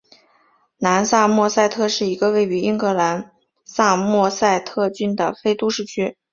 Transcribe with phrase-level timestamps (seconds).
[0.77, 3.31] 南萨默塞特是一个位于英格兰
[3.63, 6.17] 萨默塞特郡的非都市区。